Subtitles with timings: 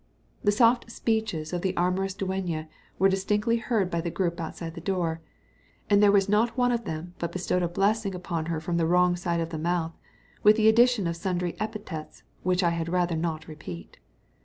[0.43, 2.67] The soft speeches of the amorous dueña
[2.97, 5.21] were distinctly heard by the group outside the door;
[5.91, 8.87] and there was not one of them but bestowed a blessing upon her from the
[8.87, 9.95] wrong side of the mouth,
[10.41, 13.99] with the addition of sundry epithets which I had rather not repeat.